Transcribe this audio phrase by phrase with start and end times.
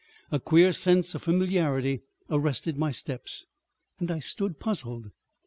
[0.31, 3.45] A queer sense of familiarity arrested my steps,
[3.99, 5.11] and I stood puzzled.